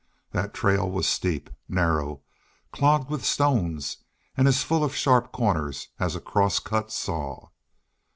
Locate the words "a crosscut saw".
6.15-7.49